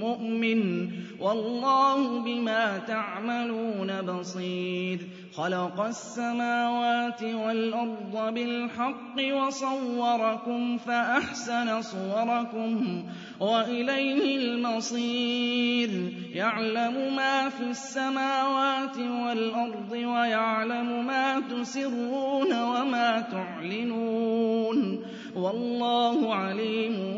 [0.00, 0.88] مؤمن
[1.20, 4.98] والله بما تعملون بصير.
[5.32, 13.02] خلق السماوات والأرض بالحق وصوركم فأحسن صوركم
[13.40, 15.90] وإليه المصير.
[16.34, 24.98] يعلم ما في السماوات والأرض ويعلم ما تسرون وما تعلنون.
[25.36, 27.17] والله عليم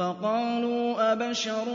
[0.00, 1.68] فَقَالُوا أَبَشَرٌ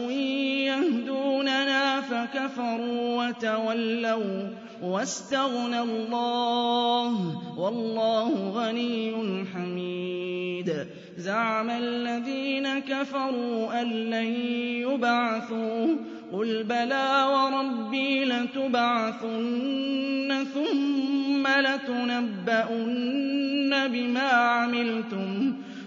[0.66, 4.50] يَهْدُونَنَا فَكَفَرُوا وَتَوَلَّوْا
[4.84, 9.14] وَّاسْتَغْنَى اللَّهُ ۚ وَاللَّهُ غَنِيٌّ
[9.54, 10.88] حَمِيدٌ.
[11.18, 14.34] زَعَمَ الَّذِينَ كَفَرُوا أَن لَّن
[14.90, 15.98] يُبْعَثُوا ۚ.
[16.34, 19.26] قُلْ بَلَىٰ وَرَبِّي لَتُبْعَثُنَّ
[20.54, 22.92] ثُمَّ لَتُنَبَّؤُنَّ
[23.88, 25.45] بِمَا عَمِلْتُمْ ۚ.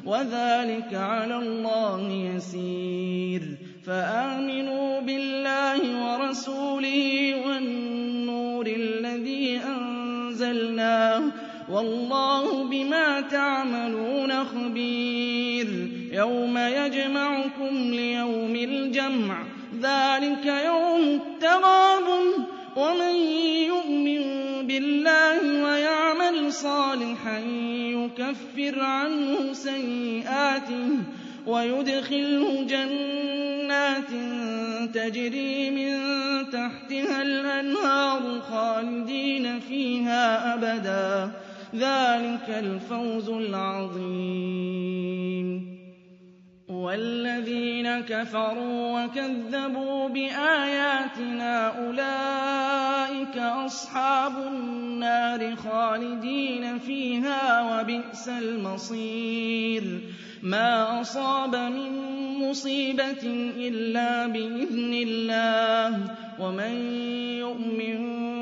[0.08, 3.42] وَذَٰلِكَ عَلَى اللَّهِ يَسِيرٌ.
[3.86, 11.22] فَآمِنُوا بِاللَّهِ وَرَسُولِهِ وَالنُّورِ الَّذِي أَنزَلْنَا ۚ
[11.70, 15.66] وَاللَّهُ بِمَا تَعْمَلُونَ خَبِيرٌ.
[16.12, 19.46] يَوْمَ يَجْمَعُكُمْ لِيَوْمِ الْجَمْعِ ۖ
[19.82, 22.42] ذَٰلِكَ يَوْمُ التَّغَابُنِ ۗ.
[22.78, 23.16] وَمَن
[23.66, 24.22] يُؤْمِن
[24.66, 25.62] بِاللَّهِ
[26.50, 27.38] صَالِحًا
[27.68, 30.88] يُكَفِّرْ عَنْهُ سَيِّئَاتِهِ
[31.46, 34.10] وَيُدْخِلْهُ جَنَّاتٍ
[34.94, 35.94] تَجْرِي مِن
[36.50, 41.30] تَحْتِهَا الْأَنْهَارُ خَالِدِينَ فِيهَا أَبَدًا ۚ.
[41.76, 44.58] ذَٰلِكَ الْفَوْزُ الْعَظِيمُ.
[46.68, 52.27] وَالَّذِينَ كَفَرُوا وَكَذَّبُوا بِآيَاتِنَا أُولَٰئِكَ
[53.36, 60.00] أَصْحَابُ النَّارِ خَالِدِينَ فِيهَا ۖ وَبِئْسَ الْمَصِيرُ.
[60.42, 61.92] مَا أَصَابَ مِن
[62.38, 63.24] مُّصِيبَةٍ
[63.56, 66.10] إِلَّا بِإِذْنِ اللَّهِ ۗ.
[66.40, 66.74] وَمَن
[67.38, 68.17] يُؤْمِن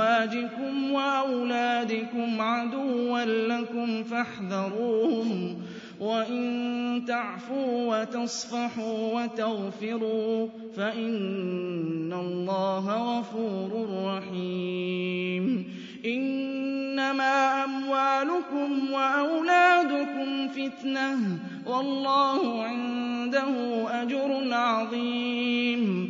[0.00, 5.56] أَزْوَاجِكُمْ وَأَوْلَادِكُمْ عَدُوًّا لَّكُمْ فَاحْذَرُوهُمْ ۚ
[6.02, 15.64] وَإِن تَعْفُوا وَتَصْفَحُوا وَتَغْفِرُوا فَإِنَّ اللَّهَ غَفُورٌ رَّحِيمٌ.
[16.06, 26.09] إِنَّمَا أَمْوَالُكُمْ وَأَوْلَادُكُمْ فِتْنَةٌ ۚ وَاللَّهُ عِندَهُ أَجْرٌ عَظِيمٌ.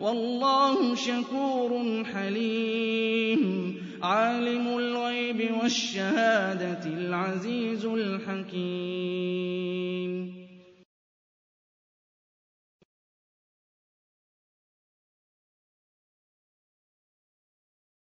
[0.00, 3.74] وَاللَّهُ شَكُورٌ حَلِيمٌ.
[4.02, 9.45] عَالِمُ الْغَيْبِ وَالشَّهَادَةِ الْعَزِيزُ الْحَكِيمُ.